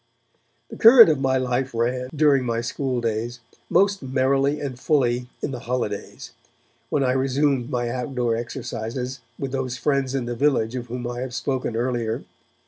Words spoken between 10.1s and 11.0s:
in the village of